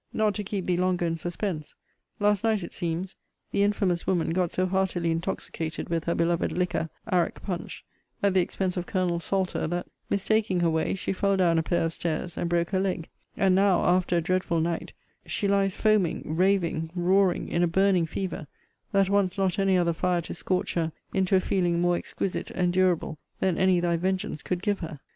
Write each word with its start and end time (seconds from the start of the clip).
Not 0.13 0.33
to 0.33 0.43
keep 0.43 0.65
thee 0.65 0.77
longer 0.77 1.05
in 1.05 1.15
suspense; 1.15 1.75
last 2.19 2.43
night, 2.43 2.63
it 2.63 2.73
seems, 2.73 3.15
the 3.51 3.61
infamous 3.61 4.07
woman 4.07 4.31
got 4.31 4.51
so 4.51 4.65
heartily 4.65 5.11
intoxicated 5.11 5.89
with 5.89 6.05
her 6.05 6.15
beloved 6.15 6.51
liquor, 6.51 6.89
arrack 7.13 7.43
punch, 7.43 7.85
at 8.23 8.33
the 8.33 8.39
expense 8.39 8.75
of 8.77 8.87
Colonel 8.87 9.19
Salter, 9.19 9.67
that, 9.67 9.85
mistaking 10.09 10.61
her 10.61 10.71
way, 10.71 10.95
she 10.95 11.13
fell 11.13 11.37
down 11.37 11.59
a 11.59 11.61
pair 11.61 11.85
of 11.85 11.93
stairs, 11.93 12.35
and 12.35 12.49
broke 12.49 12.71
her 12.71 12.79
leg: 12.79 13.09
and 13.37 13.53
now, 13.53 13.83
after 13.85 14.17
a 14.17 14.21
dreadful 14.21 14.59
night, 14.59 14.91
she 15.27 15.47
lies 15.47 15.77
foaming, 15.77 16.23
raving, 16.25 16.89
roaring, 16.95 17.47
in 17.47 17.61
a 17.61 17.67
burning 17.67 18.07
fever, 18.07 18.47
that 18.91 19.07
wants 19.07 19.37
not 19.37 19.59
any 19.59 19.77
other 19.77 19.93
fire 19.93 20.21
to 20.21 20.33
scorch 20.33 20.73
her 20.73 20.91
into 21.13 21.35
a 21.35 21.39
feeling 21.39 21.79
more 21.79 21.95
exquisite 21.95 22.49
and 22.55 22.73
durable 22.73 23.19
than 23.39 23.55
any 23.55 23.79
thy 23.79 23.95
vengeance 23.95 24.41
could 24.41 24.63
give 24.63 24.79
her. 24.79 24.99